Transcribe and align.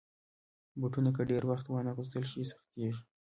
بوټونه 0.79 1.09
که 1.15 1.21
ډېر 1.31 1.43
وخته 1.47 1.69
وانهغوستل 1.71 2.23
شي، 2.31 2.41
سختېږي. 2.51 3.01